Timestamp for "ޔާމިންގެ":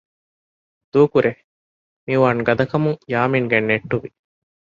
3.13-3.55